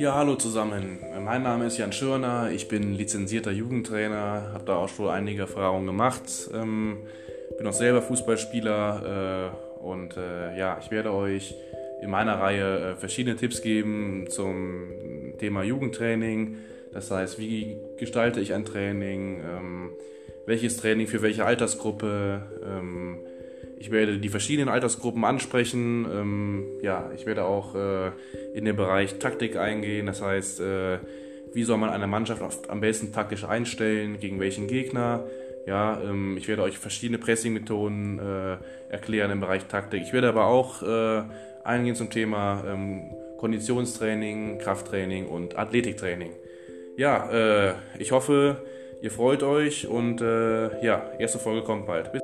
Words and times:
Ja, 0.00 0.14
hallo 0.14 0.34
zusammen. 0.34 1.00
Mein 1.22 1.42
Name 1.42 1.66
ist 1.66 1.76
Jan 1.76 1.92
Schörner. 1.92 2.50
Ich 2.52 2.68
bin 2.68 2.94
lizenzierter 2.94 3.50
Jugendtrainer, 3.50 4.50
habe 4.54 4.64
da 4.64 4.76
auch 4.76 4.88
schon 4.88 5.10
einige 5.10 5.42
Erfahrungen 5.42 5.84
gemacht. 5.84 6.22
Ähm, 6.54 7.00
bin 7.58 7.66
auch 7.66 7.74
selber 7.74 8.00
Fußballspieler 8.00 9.52
äh, 9.52 9.84
und 9.84 10.16
äh, 10.16 10.56
ja, 10.58 10.78
ich 10.80 10.90
werde 10.90 11.12
euch 11.12 11.54
in 12.00 12.08
meiner 12.08 12.40
Reihe 12.40 12.92
äh, 12.92 12.96
verschiedene 12.96 13.36
Tipps 13.36 13.60
geben 13.60 14.24
zum 14.30 15.34
Thema 15.36 15.64
Jugendtraining. 15.64 16.56
Das 16.94 17.10
heißt, 17.10 17.38
wie 17.38 17.76
gestalte 17.98 18.40
ich 18.40 18.54
ein 18.54 18.64
Training? 18.64 19.42
Ähm, 19.44 19.90
welches 20.46 20.78
Training 20.78 21.08
für 21.08 21.20
welche 21.20 21.44
Altersgruppe? 21.44 22.40
Ähm, 22.64 23.18
ich 23.80 23.90
werde 23.90 24.18
die 24.18 24.28
verschiedenen 24.28 24.68
Altersgruppen 24.68 25.24
ansprechen. 25.24 26.06
Ähm, 26.12 26.66
ja, 26.82 27.10
ich 27.16 27.24
werde 27.24 27.44
auch 27.44 27.74
äh, 27.74 28.10
in 28.52 28.66
den 28.66 28.76
Bereich 28.76 29.18
Taktik 29.18 29.56
eingehen. 29.56 30.04
Das 30.04 30.20
heißt, 30.20 30.60
äh, 30.60 30.98
wie 31.54 31.64
soll 31.64 31.78
man 31.78 31.88
eine 31.88 32.06
Mannschaft 32.06 32.68
am 32.68 32.80
besten 32.82 33.10
taktisch 33.10 33.44
einstellen, 33.44 34.20
gegen 34.20 34.38
welchen 34.38 34.66
Gegner. 34.66 35.24
Ja, 35.66 35.98
ähm, 36.04 36.36
ich 36.36 36.46
werde 36.46 36.62
euch 36.62 36.78
verschiedene 36.78 37.16
Pressing-Methoden 37.16 38.18
äh, 38.18 38.92
erklären 38.92 39.30
im 39.30 39.40
Bereich 39.40 39.64
Taktik. 39.64 40.02
Ich 40.02 40.12
werde 40.12 40.28
aber 40.28 40.44
auch 40.44 40.82
äh, 40.82 41.22
eingehen 41.64 41.94
zum 41.94 42.10
Thema 42.10 42.62
ähm, 42.66 43.10
Konditionstraining, 43.38 44.58
Krafttraining 44.58 45.26
und 45.26 45.58
Athletiktraining. 45.58 46.32
Ja, 46.98 47.30
äh, 47.30 47.74
ich 47.98 48.12
hoffe, 48.12 48.62
ihr 49.00 49.10
freut 49.10 49.42
euch 49.42 49.86
und 49.86 50.20
äh, 50.20 50.84
ja, 50.84 51.12
erste 51.18 51.38
Folge 51.38 51.62
kommt 51.62 51.86
bald. 51.86 52.12
Bis 52.12 52.20